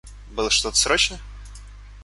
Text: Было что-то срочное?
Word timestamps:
Было 0.31 0.49
что-то 0.49 0.75
срочное? 0.77 1.19